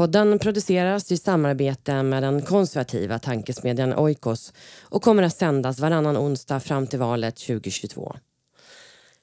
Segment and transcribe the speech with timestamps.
[0.00, 6.60] Podden produceras i samarbete med den konservativa tankesmedjan Oikos och kommer att sändas varannan onsdag
[6.60, 8.16] fram till valet 2022.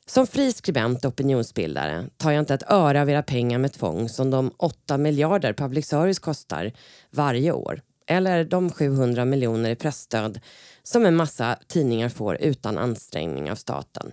[0.05, 4.09] Som fri skribent och opinionsbildare tar jag inte ett öre av era pengar med tvång
[4.09, 6.71] som de 8 miljarder public service kostar
[7.11, 10.39] varje år eller de 700 miljoner i pressstöd
[10.83, 14.11] som en massa tidningar får utan ansträngning av staten.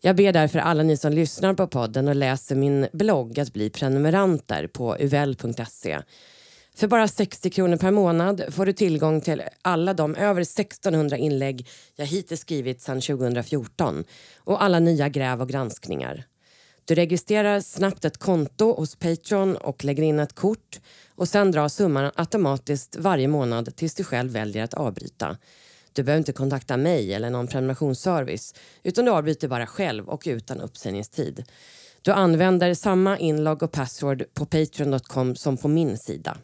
[0.00, 3.70] Jag ber därför alla ni som lyssnar på podden och läser min blogg att bli
[3.70, 5.98] prenumeranter på uvl.se.
[6.74, 11.68] För bara 60 kronor per månad får du tillgång till alla de över 1600 inlägg
[11.96, 14.04] jag hittills skrivit sedan 2014
[14.38, 16.24] och alla nya gräv och granskningar.
[16.84, 20.80] Du registrerar snabbt ett konto hos Patreon och lägger in ett kort
[21.14, 25.36] och sen drar summan automatiskt varje månad tills du själv väljer att avbryta.
[25.98, 30.60] Du behöver inte kontakta mig eller någon prenumerationsservice utan du avbryter bara själv och utan
[30.60, 31.44] uppsägningstid.
[32.02, 36.36] Du använder samma inlogg och password på patreon.com som på min sida.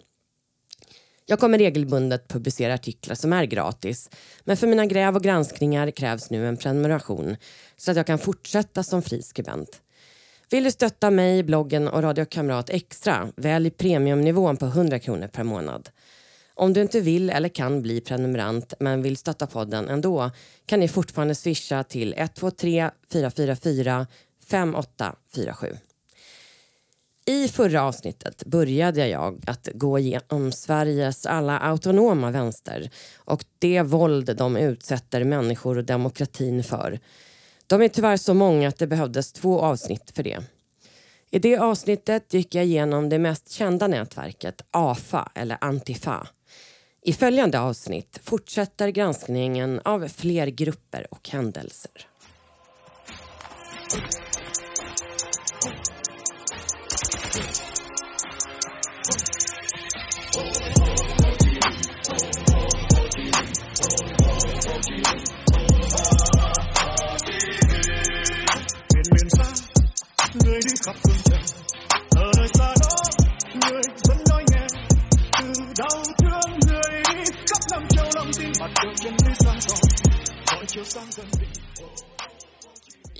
[1.27, 4.10] Jag kommer regelbundet publicera artiklar som är gratis
[4.44, 7.36] men för mina gräv och granskningar krävs nu en prenumeration
[7.77, 9.82] så att jag kan fortsätta som friskribent.
[10.50, 15.44] Vill du stötta mig, bloggen och Radio Kamrat extra, välj premiumnivån på 100 kronor per
[15.44, 15.88] månad.
[16.55, 20.30] Om du inte vill eller kan bli prenumerant men vill stötta podden ändå
[20.66, 24.06] kan ni fortfarande swisha till 123 444
[24.50, 25.77] 5847.
[27.27, 34.36] I förra avsnittet började jag att gå igenom Sveriges alla autonoma vänster och det våld
[34.36, 37.00] de utsätter människor och demokratin för.
[37.66, 40.42] De är tyvärr så många att det behövdes två avsnitt för det.
[41.31, 46.28] I det avsnittet gick jag igenom det mest kända nätverket AFA eller Antifa.
[47.06, 52.06] I följande avsnitt fortsätter granskningen av fler grupper och händelser.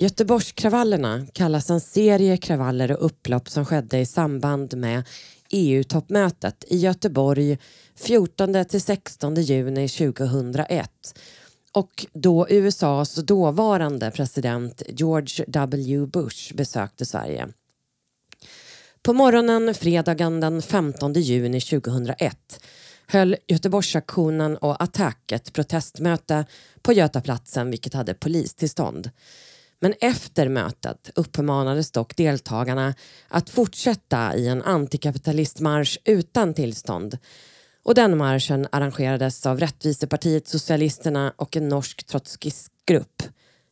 [0.05, 5.03] Göteborgskravallerna kallas en serie kravaller och upplopp som skedde i samband med
[5.51, 7.59] EU-toppmötet i Göteborg
[7.97, 10.91] 14 till 16 juni 2001
[11.73, 17.49] och då USAs dåvarande president George W Bush besökte Sverige.
[19.03, 22.61] På morgonen fredagen den 15 juni 2001
[23.07, 26.47] höll Göteborgsaktionen och Attack ett protestmöte
[26.83, 29.11] på Götaplatsen vilket hade polistillstånd.
[29.85, 32.95] Men efter mötet uppmanades dock deltagarna
[33.29, 37.19] att fortsätta i en antikapitalistmarsch utan tillstånd
[37.83, 43.23] och den marschen arrangerades av Rättvisepartiet Socialisterna och en norsk trotskistgrupp.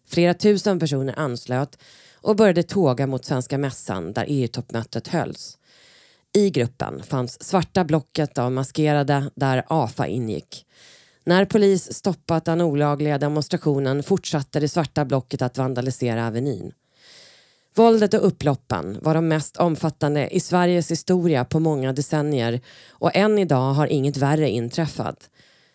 [0.09, 1.79] Flera tusen personer anslöt
[2.15, 5.59] och började tåga mot Svenska mässan där EU-toppmötet hölls.
[6.35, 10.67] I gruppen fanns svarta blocket av maskerade där AFA ingick.
[11.25, 16.73] När polis stoppat den olagliga demonstrationen fortsatte det svarta blocket att vandalisera Avenyn.
[17.75, 23.39] Våldet och upploppen var de mest omfattande i Sveriges historia på många decennier och än
[23.39, 25.31] idag har inget värre inträffat.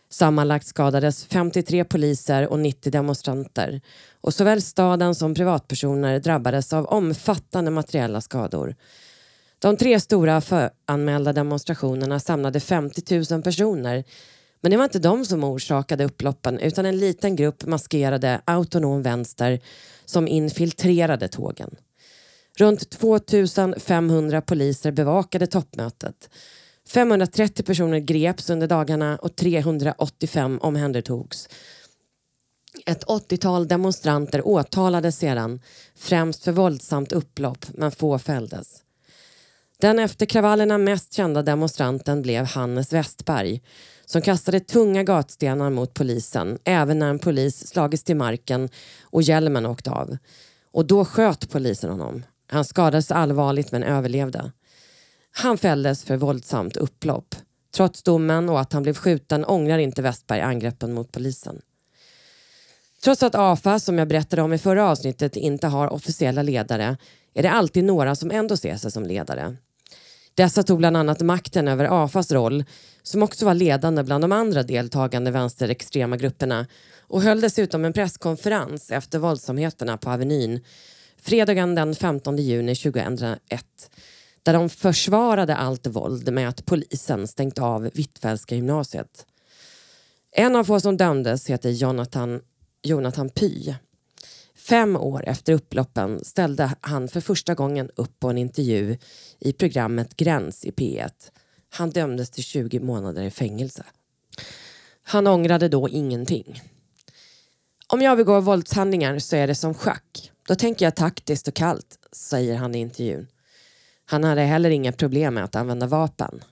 [0.10, 3.82] Sammanlagt skadades 53 poliser och 90 demonstranter
[4.22, 8.76] och såväl staden som privatpersoner drabbades av omfattande materiella skador.
[9.60, 14.04] De tre stora föranmälda demonstrationerna samlade 50 000 personer
[14.62, 19.60] men det var inte de som orsakade upploppen utan en liten grupp maskerade autonom vänster
[20.06, 21.76] som infiltrerade tågen.
[22.58, 26.30] Runt 2500 poliser bevakade toppmötet.
[26.88, 31.50] 530 personer greps under dagarna och 385 omhändertogs.
[32.86, 35.62] Ett 80-tal demonstranter åtalades sedan,
[35.96, 38.84] främst för våldsamt upplopp, men få fälldes.
[39.80, 43.62] Den efter kravallerna mest kända demonstranten blev Hannes Westberg
[44.10, 48.70] som kastade tunga gatstenar mot polisen även när en polis slagits till marken
[49.02, 50.18] och hjälmen åkte av.
[50.72, 52.24] Och då sköt polisen honom.
[52.52, 54.52] Han skadades allvarligt men överlevde.
[55.32, 57.36] Han fälldes för våldsamt upplopp.
[57.76, 61.62] Trots domen och att han blev skjuten ångrar inte Westberg angreppen mot polisen.
[63.04, 66.98] Trots att AFA, som jag berättade om i förra avsnittet, inte har officiella ledare
[67.34, 69.56] är det alltid några som ändå ser sig som ledare.
[70.38, 72.64] Dessa tog bland annat makten över AFAs roll,
[73.04, 76.68] som också var ledande bland de andra deltagande vänsterextrema grupperna
[77.02, 80.64] och höll dessutom en presskonferens efter våldsamheterna på Avenyn
[81.22, 83.40] fredagen den 15 juni 2001
[84.44, 89.26] där de försvarade allt våld med att polisen stängt av Hvitfeldtska gymnasiet.
[90.32, 92.42] En av få som dömdes heter Jonathan,
[92.84, 93.74] Jonathan Py.
[94.70, 98.98] Fem år efter upploppen ställde han för första gången upp på en intervju
[99.40, 101.12] i programmet Gräns i P1.
[101.70, 103.86] Han dömdes till 20 månader i fängelse.
[105.04, 106.62] Han ångrade då ingenting.
[107.88, 110.32] Om jag begår våldshandlingar så är det som schack.
[110.48, 113.28] Då tänker jag taktiskt och kallt, säger han i intervjun.
[114.06, 116.44] Han hade heller inga problem med att använda vapen.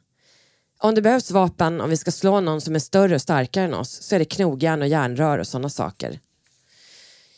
[0.78, 3.74] Om det behövs vapen om vi ska slå någon som är större och starkare än
[3.74, 6.20] oss så är det knogjärn och järnrör och sådana saker.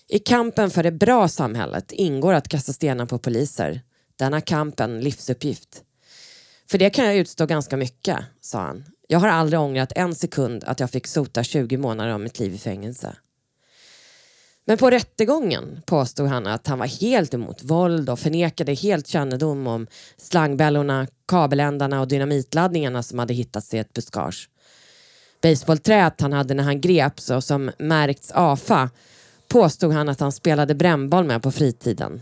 [0.10, 3.82] I kampen för det bra samhället ingår att kasta stenar på poliser.
[4.16, 5.84] Denna kamp en livsuppgift.
[6.70, 8.86] För det kan jag utstå ganska mycket, sa han.
[9.08, 12.54] Jag har aldrig ångrat en sekund att jag fick sota 20 månader av mitt liv
[12.54, 13.16] i fängelse.
[14.66, 19.68] Men på rättegången påstod han att han var helt emot våld och förnekade helt kännedom
[19.68, 19.88] om
[20.18, 24.50] slangbällorna, kabeländarna och dynamitladdningarna som hade hittats i ett buskage.
[25.42, 28.90] Baseballträet han hade när han greps och som märkts AFA
[29.48, 32.22] påstod han att han spelade brännboll med på fritiden.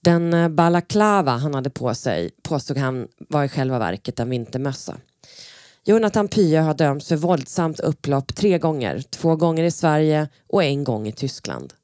[0.00, 4.96] Den eh, balaklava han hade på sig påstod han var i själva verket en vintermössa.
[5.84, 9.02] Jonathan Pye har dömts för våldsamt upplopp tre gånger.
[9.10, 11.74] Två gånger i Sverige och en gång i Tyskland.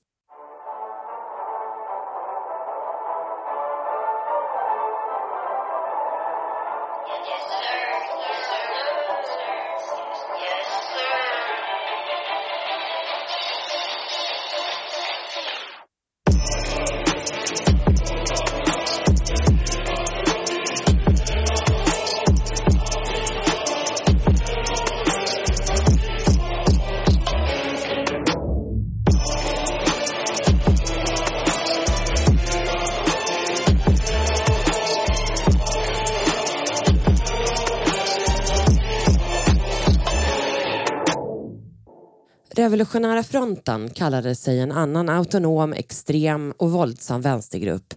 [42.74, 47.94] Revolutionära fronten kallade sig en annan autonom, extrem och våldsam vänstergrupp.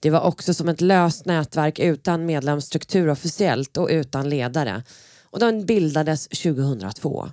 [0.00, 4.82] Det var också som ett löst nätverk utan medlemsstruktur officiellt och utan ledare.
[5.22, 7.28] Och den bildades 2002.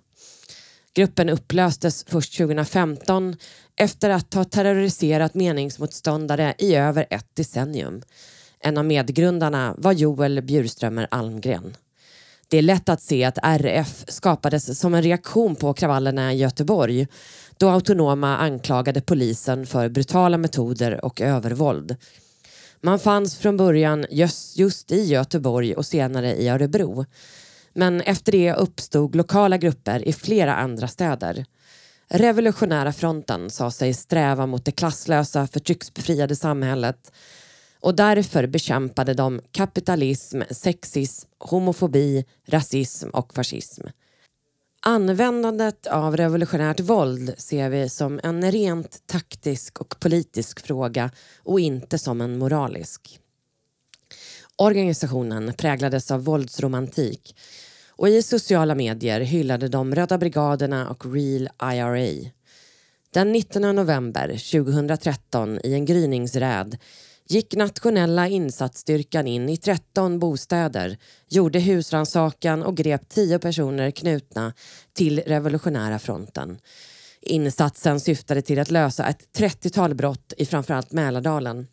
[0.96, 3.36] Gruppen upplöstes först 2015
[3.76, 8.02] efter att ha terroriserat meningsmotståndare i över ett decennium.
[8.60, 11.76] En av medgrundarna var Joel Bjurströmer Almgren.
[12.56, 17.08] Det är lätt att se att RF skapades som en reaktion på kravallerna i Göteborg
[17.58, 21.96] då autonoma anklagade polisen för brutala metoder och övervåld.
[22.82, 27.06] Man fanns från början just, just i Göteborg och senare i Örebro.
[27.74, 31.46] Men efter det uppstod lokala grupper i flera andra städer.
[32.10, 37.12] Revolutionära fronten sa sig sträva mot det klasslösa, förtrycksbefriade samhället
[37.86, 43.84] och därför bekämpade de kapitalism, sexism, homofobi, rasism och fascism.
[44.82, 51.12] Användandet av revolutionärt våld ser vi som en rent taktisk och politisk fråga
[51.44, 53.20] och inte som en moralisk.
[54.56, 57.36] Organisationen präglades av våldsromantik
[57.90, 62.30] och i sociala medier hyllade de Röda brigaderna och Real IRA.
[63.14, 66.78] Den 19 november 2013 i en gryningsräd
[67.28, 70.98] gick nationella insatsstyrkan in i 13 bostäder,
[71.30, 74.54] gjorde husrannsakan och grep 10 personer knutna
[74.94, 76.60] till Revolutionära fronten.
[77.22, 81.68] Insatsen syftade till att lösa ett 30-tal brott i framförallt Mälardalen.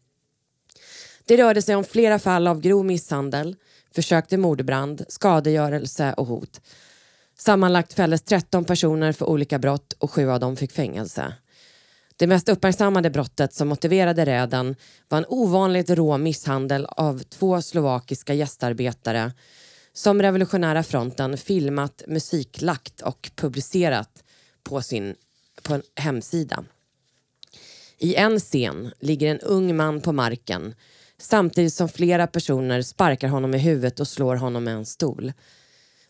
[1.25, 3.57] Det rörde sig om flera fall av grov misshandel,
[3.95, 6.61] försök till mordbrand, skadegörelse och hot.
[7.39, 11.35] Sammanlagt fälldes 13 personer för olika brott och sju av dem fick fängelse.
[12.23, 14.77] Det mest uppmärksammade brottet som motiverade räden
[15.09, 19.33] var en ovanligt rå misshandel av två slovakiska gästarbetare
[19.93, 24.25] som Revolutionära fronten filmat, musiklagt och publicerat
[24.63, 25.15] på sin
[25.63, 26.65] på en hemsida.
[27.99, 30.75] I en scen ligger en ung man på marken
[31.19, 35.33] samtidigt som flera personer sparkar honom i huvudet och slår honom med en stol.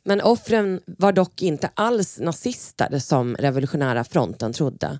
[0.04, 4.98] Men offren var dock inte alls nazister som Revolutionära fronten trodde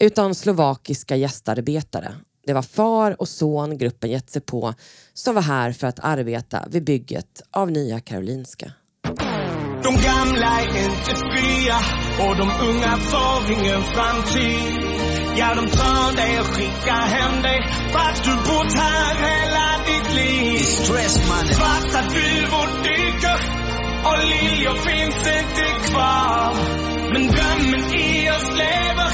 [0.00, 2.14] utan slovakiska gästarbetare.
[2.46, 4.74] Det var far och son gruppen gett sig på
[5.14, 8.72] som var här för att arbeta vid bygget av Nya Karolinska.
[9.82, 11.78] gamla är inte fria
[12.24, 14.72] och de unga får ingen framtid.
[15.38, 17.60] Ja, de tar dig och skickar hem dig
[17.92, 20.58] fast du bott här hela ditt liv.
[20.58, 21.54] Stress mannen.
[21.54, 23.38] Svarta duvor dyker
[24.08, 26.54] och liljor finns inte kvar.
[27.12, 29.10] Men drömmen i oss lever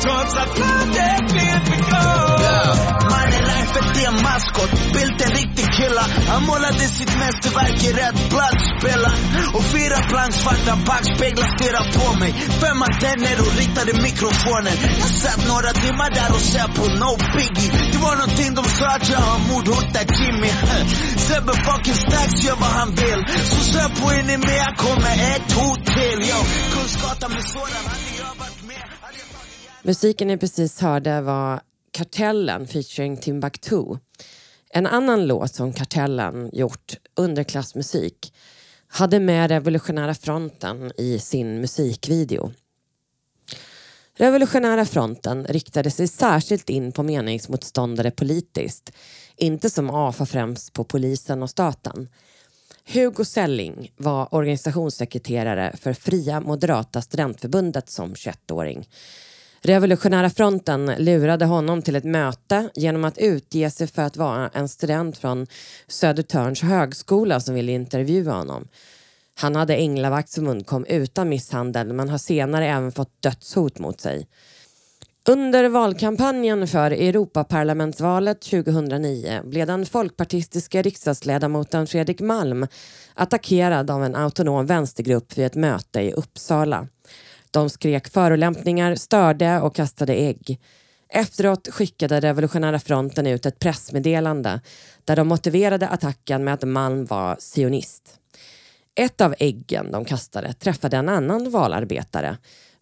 [0.00, 2.40] trots att landet blir begravt.
[2.40, 3.10] Yeah.
[3.10, 6.04] Mannen life är en maskot, Bildt en riktig killa.
[6.28, 9.10] Han målade sitt mästerverk i rätt bladsspela.
[9.56, 12.32] Och fyra plank svarta backspeglar stirrar på mig.
[12.32, 14.76] Fem antenner och riktade mikrofonen.
[15.02, 17.70] Jag satt några timmar där och ser på no biggie.
[17.92, 20.50] Det var någonting de sa att jag har mordhotat Jimmy.
[21.26, 23.20] Sebbe fucking Stacks gör vad han vill.
[23.50, 26.18] Så sök på Enemea kommer ett hot till.
[26.30, 26.40] Yo,
[26.72, 28.53] Kungsgatan med sådan jag varit med.
[29.86, 31.60] Musiken ni precis hörde var
[31.90, 33.84] Kartellen featuring Timbuktu.
[34.70, 38.34] En annan låt som Kartellen gjort, Underklassmusik,
[38.88, 42.52] hade med Revolutionära fronten i sin musikvideo.
[44.16, 48.92] Revolutionära fronten riktade sig särskilt in på meningsmotståndare politiskt,
[49.36, 52.08] inte som AFA främst på polisen och staten.
[52.86, 58.88] Hugo Selling var organisationssekreterare för Fria Moderata Studentförbundet som 21-åring
[59.66, 64.68] Revolutionära fronten lurade honom till ett möte genom att utge sig för att vara en
[64.68, 65.46] student från
[65.88, 68.68] Södertörns högskola som ville intervjua honom.
[69.34, 74.26] Han hade änglavakt som undkom utan misshandel men har senare även fått dödshot mot sig.
[75.28, 82.66] Under valkampanjen för Europaparlamentsvalet 2009 blev den folkpartistiska riksdagsledamoten Fredrik Malm
[83.14, 86.88] attackerad av en autonom vänstergrupp vid ett möte i Uppsala.
[87.54, 90.60] De skrek förolämpningar, störde och kastade ägg.
[91.08, 94.60] Efteråt skickade Revolutionära fronten ut ett pressmeddelande
[95.04, 98.18] där de motiverade attacken med att Malm var sionist.
[98.94, 102.36] Ett av äggen de kastade träffade en annan valarbetare,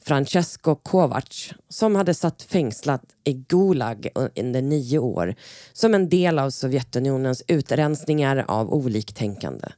[0.04, 5.34] Francesco Kovacs, som hade satt fängslat i Gulag under nio år
[5.72, 9.68] som en del av Sovjetunionens utrensningar av oliktänkande.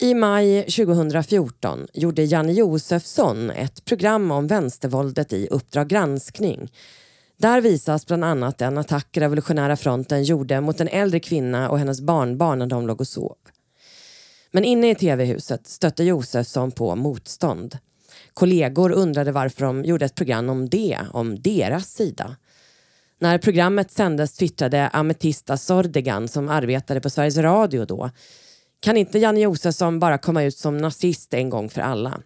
[0.00, 6.72] I maj 2014 gjorde Janne Josefsson ett program om vänstervåldet i Uppdrag granskning.
[7.36, 12.00] Där visas bland annat en attack Revolutionära fronten gjorde mot en äldre kvinna och hennes
[12.00, 13.36] barnbarn när de låg och sov.
[14.50, 17.78] Men inne i tv-huset stötte Josefsson på motstånd.
[18.34, 22.36] Kollegor undrade varför de gjorde ett program om det, om deras sida.
[23.20, 28.10] När programmet sändes twittrade Ametista Sordegan som arbetade på Sveriges Radio då
[28.80, 32.20] kan inte Janne Josefsson bara komma ut som nazist en gång för alla?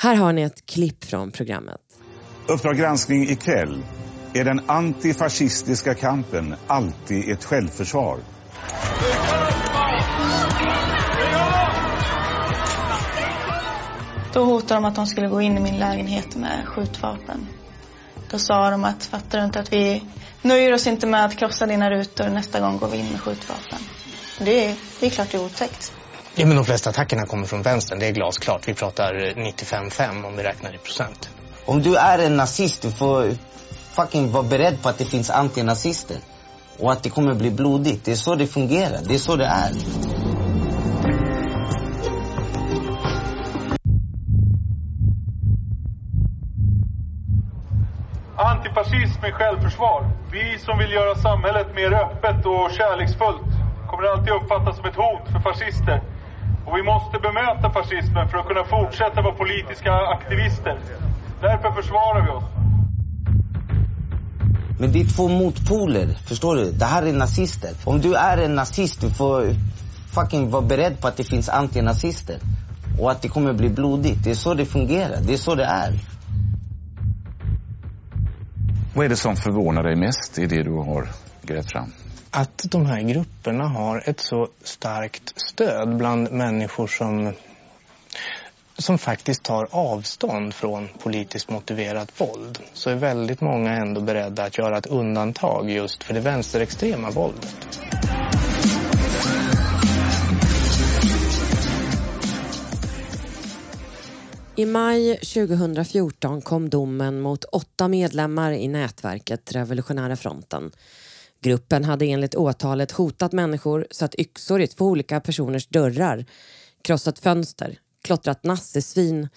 [0.00, 1.80] Här har ni ett klipp från programmet.
[2.48, 3.82] Uppdrag granskning ikväll.
[4.34, 8.18] Är den antifascistiska kampen alltid ett självförsvar?
[14.32, 17.46] Då hotade de att de skulle gå in i min lägenhet med skjutvapen.
[18.30, 20.02] Då sa de att fattar du inte att vi
[20.42, 23.78] nöjer oss inte med att krossa dina rutor, nästa gång går vi in med skjutvapen.
[24.38, 25.92] Det är, det är klart det är otäckt.
[26.34, 28.68] Ja, men de flesta attackerna kommer från vänstern, det är glasklart.
[28.68, 31.30] Vi pratar 95-5 om vi räknar i procent.
[31.64, 33.34] Om du är en nazist, du får
[33.70, 36.16] fucking vara beredd på att det finns antinazister.
[36.78, 38.04] Och att det kommer bli blodigt.
[38.04, 39.00] Det är så det fungerar.
[39.08, 39.72] Det är så det är.
[48.36, 50.10] Antifascism är självförsvar.
[50.32, 55.24] Vi som vill göra samhället mer öppet och kärleksfullt kommer alltid uppfattas som ett hot
[55.32, 56.02] för fascister.
[56.66, 60.78] Och vi måste bemöta fascismen för att kunna fortsätta vara politiska aktivister.
[61.40, 62.44] Därför försvarar vi oss.
[64.80, 66.72] Men det är två motpoler, förstår du?
[66.72, 67.70] Det här är nazister.
[67.84, 69.54] Om du är en nazist, du får
[70.14, 72.38] fucking vara beredd på att det finns antinazister.
[73.00, 74.24] Och att det kommer bli blodigt.
[74.24, 75.20] Det är så det fungerar.
[75.20, 75.98] Det är så det är.
[78.94, 81.08] Vad är det som förvånar dig mest i det du har
[81.42, 81.92] grävt fram?
[82.30, 87.32] Att de här grupperna har ett så starkt stöd bland människor som,
[88.78, 94.58] som faktiskt tar avstånd från politiskt motiverat våld så är väldigt många ändå beredda att
[94.58, 97.78] göra ett undantag just för det vänsterextrema våldet.
[104.56, 110.70] I maj 2014 kom domen mot åtta medlemmar i nätverket Revolutionära fronten.
[111.40, 116.24] Gruppen hade enligt åtalet hotat människor, satt yxor i två olika personers dörrar,
[116.82, 119.28] krossat fönster, klottrat nassesvin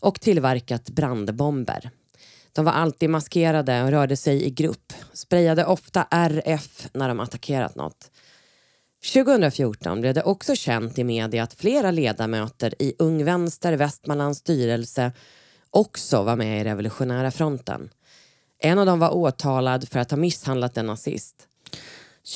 [0.00, 1.90] och tillverkat brandbomber.
[2.52, 7.74] De var alltid maskerade och rörde sig i grupp, sprayade ofta RF när de attackerat
[7.74, 8.10] något.
[9.12, 15.12] 2014 blev det också känt i media att flera ledamöter i Ung Vänster Västmanlands styrelse
[15.70, 17.88] också var med i Revolutionära fronten.
[18.58, 21.48] En av dem var åtalad för att ha misshandlat en nazist.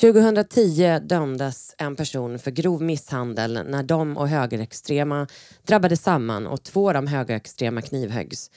[0.01, 5.27] 2010 dömdes en person för grov misshandel när de och högerextrema
[5.63, 8.51] drabbade samman och två av de högerextrema knivhöggs.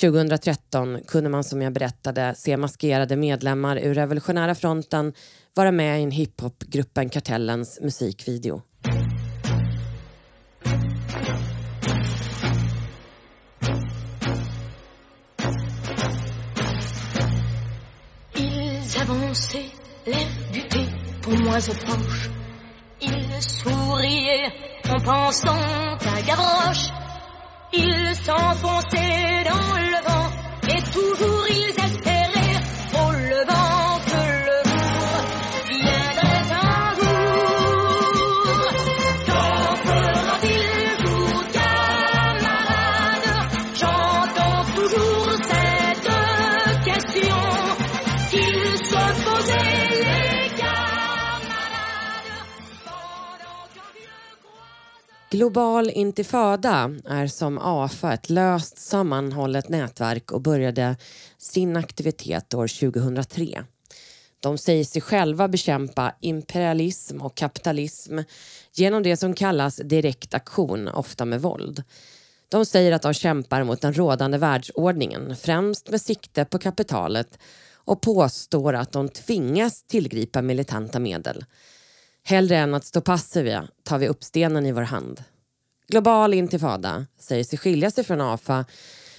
[0.00, 5.12] 2013 kunde man som jag berättade se maskerade medlemmar ur Revolutionära fronten
[5.54, 8.62] vara med i en hiphopgruppen Kartellens musikvideo.
[23.02, 24.48] Il souriait
[24.88, 26.88] en pensant à Gavroche.
[27.74, 30.30] Il s'enfonçait dans le vent
[30.68, 31.31] et toujours.
[55.42, 60.96] Global intifada är som AFA ett löst sammanhållet nätverk och började
[61.38, 63.64] sin aktivitet år 2003.
[64.40, 68.18] De säger sig själva bekämpa imperialism och kapitalism
[68.72, 71.82] genom det som kallas direkt aktion, ofta med våld.
[72.48, 77.38] De säger att de kämpar mot den rådande världsordningen, främst med sikte på kapitalet
[77.74, 81.44] och påstår att de tvingas tillgripa militanta medel.
[82.24, 85.24] Hellre än att stå passiva tar vi upp stenen i vår hand.
[85.92, 88.64] Global intifada säger sig skilja sig från AFA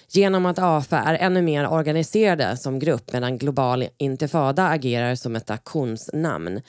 [0.10, 5.50] genom att AFA är ännu mer organiserade som grupp medan Global intifada agerar som ett
[5.50, 6.62] aktionsnamn.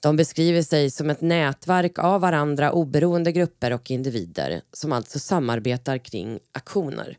[0.00, 5.98] De beskriver sig som ett nätverk av varandra oberoende grupper och individer som alltså samarbetar
[5.98, 7.16] kring aktioner.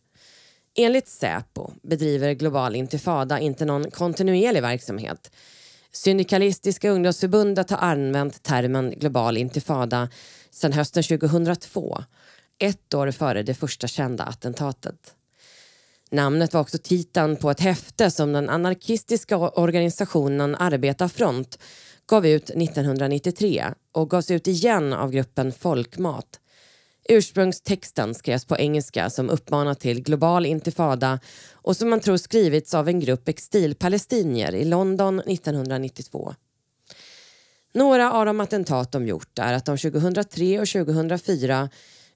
[0.77, 5.32] Enligt Säpo bedriver Global intifada inte någon kontinuerlig verksamhet.
[5.93, 10.10] Syndikalistiska ungdomsförbundet har använt termen global intifada
[10.51, 12.04] sedan hösten 2002,
[12.60, 15.15] ett år före det första kända attentatet.
[16.12, 21.58] Namnet var också titeln på ett häfte som den anarkistiska organisationen Arbetarfront
[22.06, 26.40] gav ut 1993 och gavs ut igen av gruppen Folkmat.
[27.09, 31.19] Ursprungstexten skrevs på engelska som uppmanar till global intifada
[31.53, 36.35] och som man tror skrivits av en grupp exilpalestinier i London 1992.
[37.73, 41.69] Några av de attentat de gjort är att de 2003 och 2004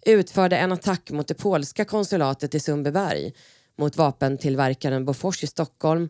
[0.05, 3.33] utförde en attack mot det polska konsulatet i Sundbyberg,
[3.77, 6.09] mot vapentillverkaren Bofors i Stockholm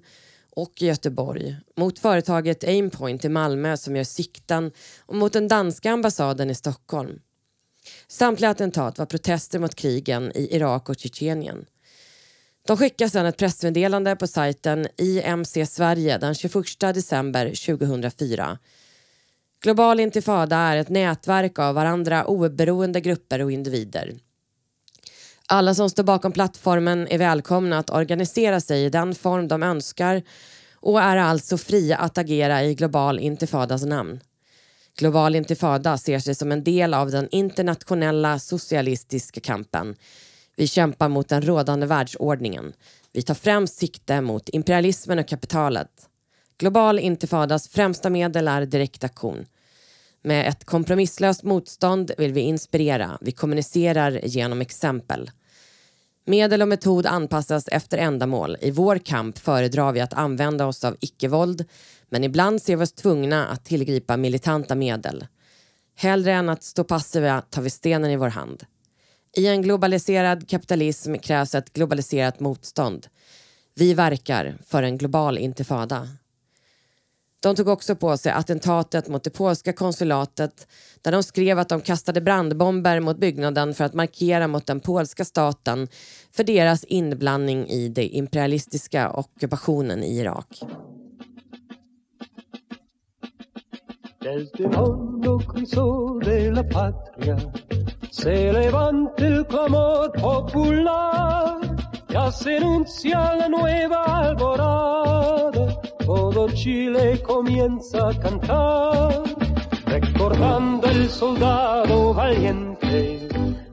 [0.50, 5.92] och i Göteborg, mot företaget Aimpoint i Malmö som gör sikten och mot den danska
[5.92, 7.20] ambassaden i Stockholm.
[8.08, 11.66] Samtliga attentat var protester mot krigen i Irak och Tjetjenien.
[12.68, 17.46] De skickar sedan ett pressmeddelande på sajten IMC Sverige den 21 december
[17.78, 18.58] 2004.
[19.62, 24.16] Global intifada är ett nätverk av varandra oberoende grupper och individer.
[25.48, 30.24] Alla som står bakom plattformen är välkomna att organisera sig i den form de önskar
[30.74, 34.20] och är alltså fria att agera i Global intifadas namn.
[34.98, 39.96] Global intifada ser sig som en del av den internationella socialistiska kampen.
[40.56, 42.74] Vi kämpar mot den rådande världsordningen.
[43.14, 45.90] Vi tar främst sikte mot imperialismen och kapitalet.
[46.58, 49.46] Global intifadas främsta medel är direktaktion.
[50.22, 53.18] Med ett kompromisslöst motstånd vill vi inspirera.
[53.22, 55.32] Vi kommunicerar genom exempel.
[56.28, 58.58] Medel och metod anpassas efter ändamål.
[58.62, 61.66] I vår kamp föredrar vi att använda oss av icke-våld
[62.10, 65.28] men ibland ser vi oss tvungna att tillgripa militanta medel.
[65.96, 68.64] Hellre än att stå passiva tar vi stenen i vår hand.
[69.38, 73.08] I en globaliserad kapitalism krävs ett globaliserat motstånd.
[73.76, 76.10] Vi verkar för en global intifada.
[77.46, 80.68] De tog också på sig attentatet mot det polska konsulatet
[81.02, 85.26] där de skrev att de kastade brandbomber mot byggnaden för att markera mot den polska
[85.26, 85.88] staten
[86.32, 90.60] för deras inblandning i den imperialistiska ockupationen i Irak.
[94.22, 97.40] Desde hondo crisol de la patria
[98.12, 101.78] se levanta el clamor popular.
[102.10, 109.24] Ya se anuncia la nueva alborada, todo Chile comienza a cantar,
[109.86, 113.28] recordando el soldado valiente,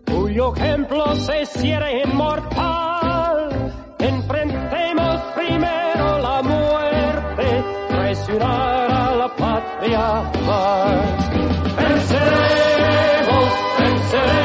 [0.06, 3.74] cuyo ejemplo se cierra inmortal.
[3.98, 11.30] Enfrentemos primero la muerte, traicionar a la patria más.
[11.76, 14.41] Venceremos, venceremos.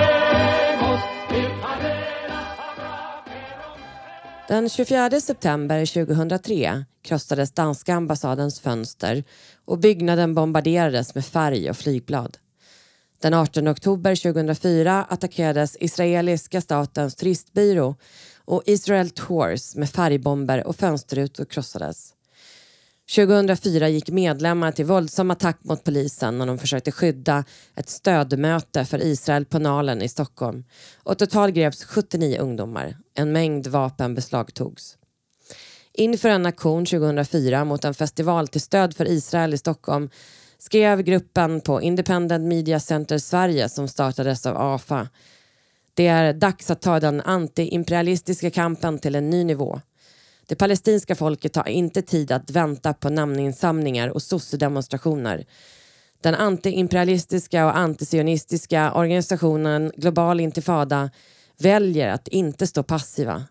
[4.48, 9.24] Den 24 september 2003 krossades danska ambassadens fönster
[9.66, 12.38] och byggnaden bombarderades med färg och flygblad.
[13.22, 17.96] Den 18 oktober 2004 attackerades israeliska statens turistbyrå
[18.46, 22.14] och Israel Tours med färgbomber och fönsterrutor krossades.
[23.16, 27.44] 2004 gick medlemmar till våldsam attack mot polisen när de försökte skydda
[27.76, 30.64] ett stödmöte för Israel på Nalen i Stockholm.
[31.04, 32.98] Och totalt greps 79 ungdomar.
[33.14, 34.98] En mängd vapen beslagtogs.
[35.94, 40.10] Inför en aktion 2004 mot en festival till stöd för Israel i Stockholm
[40.58, 45.10] skrev gruppen på Independent Media Center Sverige som startades av AFA.
[45.94, 49.82] Det är dags att ta den antiimperialistiska kampen till en ny nivå.
[50.48, 55.46] Det palestinska folket har inte tid att vänta på namninsamlingar och sossedemonstrationer.
[56.22, 61.10] Den antiimperialistiska och antisionistiska organisationen Global Intifada
[61.58, 63.44] väljer att inte stå passiva.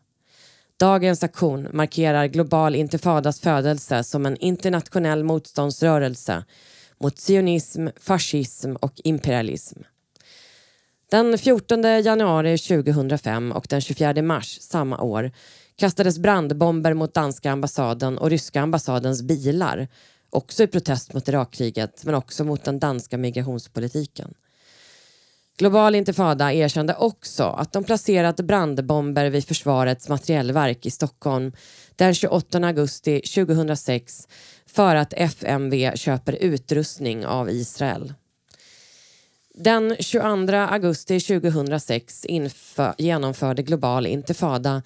[0.76, 6.44] Dagens aktion markerar Global Intifadas födelse som en internationell motståndsrörelse
[6.98, 9.80] mot sionism, fascism och imperialism.
[11.10, 15.30] Den 14 januari 2005 och den 24 mars samma år
[15.76, 19.88] kastades brandbomber mot danska ambassaden och ryska ambassadens bilar.
[20.30, 24.34] Också i protest mot Irakkriget, men också mot den danska migrationspolitiken.
[25.58, 31.52] Global Intifada erkände också att de placerat brandbomber vid Försvarets materiellverk i Stockholm
[31.96, 34.28] den 28 augusti 2006
[34.66, 38.14] för att FMV köper utrustning av Israel.
[39.54, 42.26] Den 22 augusti 2006
[42.98, 44.82] genomförde Global Intifada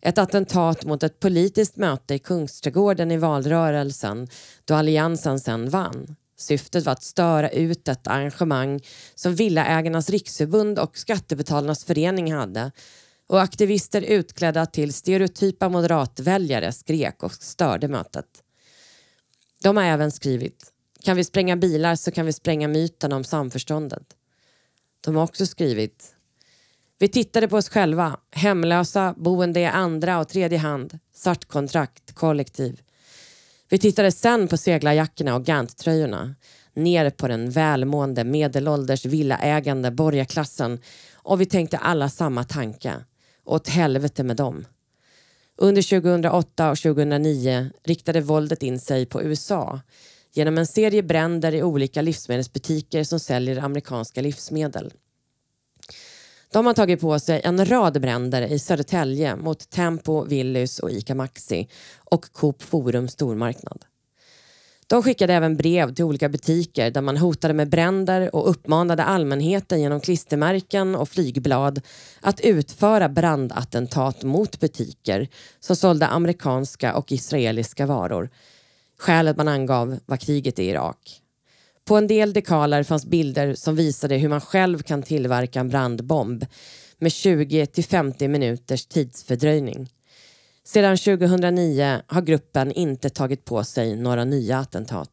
[0.00, 4.28] ett attentat mot ett politiskt möte i Kungsträdgården i valrörelsen
[4.64, 6.16] då Alliansen sen vann.
[6.38, 8.80] Syftet var att störa ut ett arrangemang
[9.14, 12.72] som Villaägarnas riksförbund och Skattebetalarnas förening hade
[13.26, 18.26] och aktivister utklädda till stereotypa moderatväljare skrek och störde mötet.
[19.62, 24.06] De har även skrivit Kan vi spränga bilar så kan vi spränga myten om samförståndet.
[25.00, 26.15] De har också skrivit
[26.98, 32.80] vi tittade på oss själva, hemlösa, boende i andra och tredje hand, svartkontrakt, kollektiv.
[33.68, 36.34] Vi tittade sen på seglarjackorna och Gant-tröjorna,
[36.74, 40.78] ner på den välmående medelålders villaägande borgarklassen
[41.14, 42.94] och vi tänkte alla samma tanke.
[43.44, 44.66] Åt helvete med dem.
[45.56, 49.80] Under 2008 och 2009 riktade våldet in sig på USA
[50.32, 54.92] genom en serie bränder i olika livsmedelsbutiker som säljer amerikanska livsmedel.
[56.56, 61.14] De har tagit på sig en rad bränder i Södertälje mot Tempo, Willys och ICA
[61.14, 61.68] Maxi
[62.04, 63.84] och Coop Forum stormarknad.
[64.86, 69.80] De skickade även brev till olika butiker där man hotade med bränder och uppmanade allmänheten
[69.80, 71.80] genom klistermärken och flygblad
[72.20, 75.28] att utföra brandattentat mot butiker
[75.60, 78.30] som sålde amerikanska och israeliska varor.
[78.98, 81.22] Skälet man angav var kriget i Irak.
[81.88, 86.46] På en del dekaler fanns bilder som visade hur man själv kan tillverka en brandbomb
[86.98, 89.88] med 20 till 50 minuters tidsfördröjning.
[90.64, 95.10] Sedan 2009 har gruppen inte tagit på sig några nya attentat.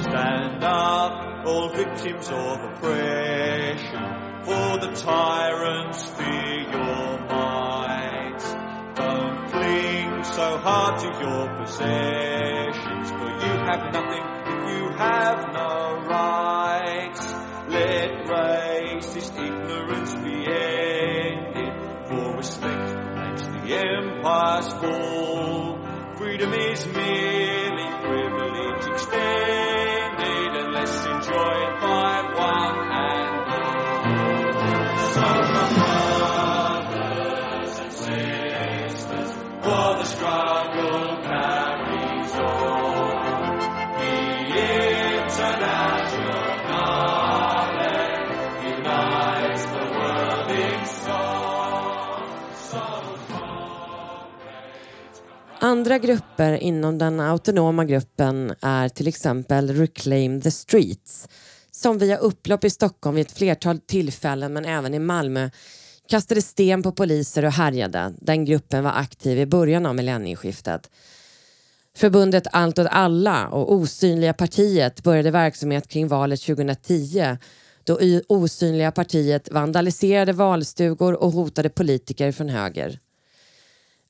[0.00, 1.12] Stand up,
[1.46, 4.08] all victims of oppression,
[4.44, 5.45] for the time
[10.66, 14.24] hard to your possessions, for you have nothing,
[14.74, 17.24] you have no rights.
[17.68, 21.72] Let racist ignorance be ended,
[22.08, 25.78] for respect makes the empires fall.
[26.16, 27.45] Freedom is merely
[55.76, 61.28] Andra grupper inom den autonoma gruppen är till exempel Reclaim the Streets
[61.70, 65.50] som via upplopp i Stockholm vid ett flertal tillfällen men även i Malmö
[66.08, 68.14] kastade sten på poliser och härjade.
[68.20, 70.90] Den gruppen var aktiv i början av millennieskiftet.
[71.96, 77.36] Förbundet Allt åt alla och Osynliga partiet började verksamhet kring valet 2010
[77.84, 83.00] då Osynliga partiet vandaliserade valstugor och hotade politiker från höger.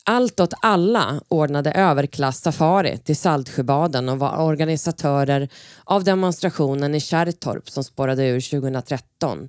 [0.08, 5.48] Allt åt alla ordnade överklass-safari till Saltsjöbaden och var organisatörer
[5.84, 9.48] av demonstrationen i Kärrtorp som spårade ur 2013.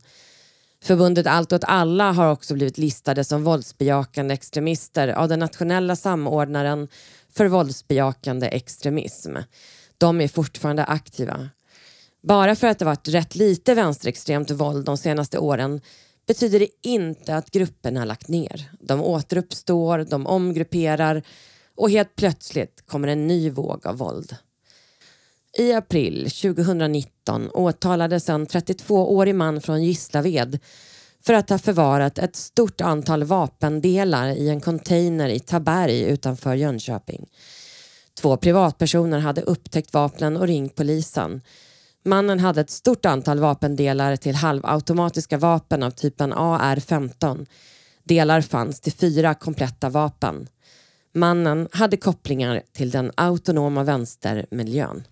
[0.83, 6.87] Förbundet Allt åt alla har också blivit listade som våldsbejakande extremister av den nationella samordnaren
[7.33, 9.35] för våldsbejakande extremism.
[9.97, 11.49] De är fortfarande aktiva.
[12.23, 15.81] Bara för att det varit rätt lite vänsterextremt våld de senaste åren
[16.27, 18.69] betyder det inte att grupperna lagt ner.
[18.79, 21.23] De återuppstår, de omgrupperar
[21.75, 24.35] och helt plötsligt kommer en ny våg av våld.
[25.57, 30.59] I april 2019 åtalades en 32-årig man från Gislaved
[31.21, 37.25] för att ha förvarat ett stort antal vapendelar i en container i Taberg utanför Jönköping.
[38.21, 41.41] Två privatpersoner hade upptäckt vapnen och ringt polisen.
[42.05, 47.45] Mannen hade ett stort antal vapendelar till halvautomatiska vapen av typen AR-15.
[48.03, 50.47] Delar fanns till fyra kompletta vapen.
[51.13, 55.03] Mannen hade kopplingar till den autonoma vänstermiljön.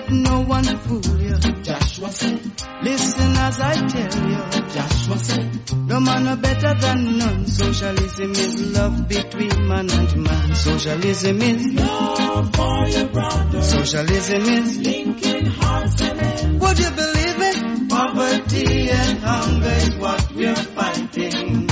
[0.00, 1.36] Let no one fool you.
[1.62, 2.40] Joshua said,
[2.82, 4.68] listen as I tell you.
[4.74, 7.46] Joshua said, no man are better than none.
[7.46, 10.54] Socialism is love between man and man.
[10.54, 13.62] Socialism is love for your brother.
[13.62, 16.60] Socialism is linking hearts and hands.
[16.62, 17.88] Would you believe it?
[17.90, 21.68] Poverty and hunger is what we're fighting.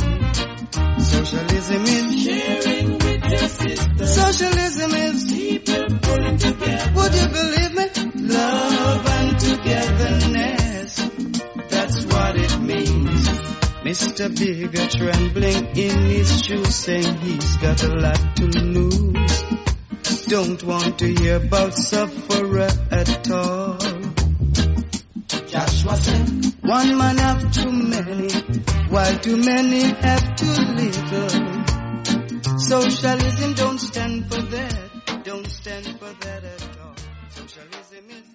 [0.98, 4.06] Socialism is sharing with your sister.
[4.06, 6.92] Socialism is people pulling together.
[6.94, 7.87] Would you believe me?
[8.28, 10.96] Love and togetherness.
[11.70, 13.28] That's what it means.
[13.88, 14.28] Mr.
[14.38, 19.42] Bigger trembling in his shoes saying he's got a lot to lose.
[20.26, 23.78] Don't want to hear about sufferer at all.
[25.46, 28.30] Joshua said, one man have too many,
[28.90, 31.28] while too many have too little.
[32.58, 34.87] Socialism don't stand for that,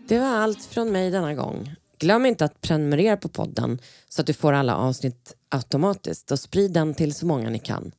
[0.08, 1.76] Det var allt från mig denna gång.
[1.97, 6.71] Glöm inte att prenumerera på podden så att du får alla avsnitt automatiskt och sprid
[6.71, 7.91] den till så många ni kan.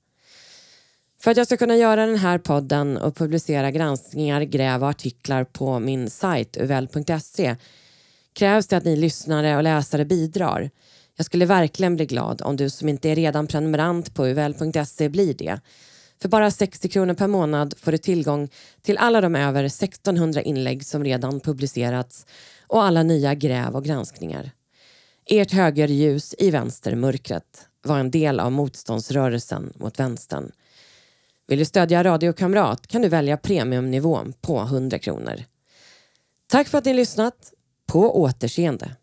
[1.21, 5.45] För att jag ska kunna göra den här podden och publicera granskningar, gräv och artiklar
[5.45, 7.57] på min sajt uvl.se
[8.33, 10.71] krävs det att ni lyssnare och läsare bidrar.
[11.17, 15.35] Jag skulle verkligen bli glad om du som inte är redan prenumerant på uvl.se blir
[15.35, 15.61] det.
[16.23, 18.49] För bara 60 kronor per månad får du tillgång
[18.83, 22.27] till alla de över 1600 inlägg som redan publicerats
[22.67, 24.51] och alla nya gräv och granskningar.
[25.27, 30.53] Ert högerljus i vänstermörkret var en del av motståndsrörelsen mot vänstern.
[31.47, 35.45] Vill du stödja Radiokamrat kan du välja premiumnivån på 100 kronor.
[36.47, 37.53] Tack för att ni lyssnat.
[37.87, 38.97] På återseende.